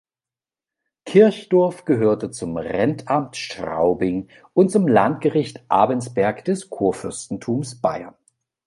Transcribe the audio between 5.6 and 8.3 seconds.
Abensberg des Kurfürstentums Bayern.